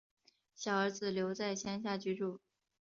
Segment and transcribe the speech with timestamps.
[0.55, 2.39] 小儿子留在乡下居住